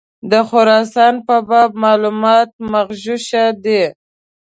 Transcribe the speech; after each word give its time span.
د 0.31 0.33
خراسان 0.49 1.15
په 1.27 1.35
باب 1.49 1.71
معلومات 1.83 2.49
مغشوش 2.71 3.27
دي. 3.63 3.83